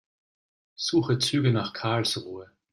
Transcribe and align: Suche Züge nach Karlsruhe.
Suche 0.73 1.19
Züge 1.19 1.51
nach 1.51 1.73
Karlsruhe. 1.73 2.49